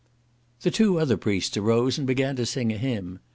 The 0.63 0.69
other 0.99 1.11
two 1.13 1.17
priests 1.19 1.55
arose, 1.57 1.99
and 1.99 2.07
began 2.07 2.35
to 2.37 2.45
sing 2.47 2.73
a 2.73 2.77
hymn. 2.79 3.19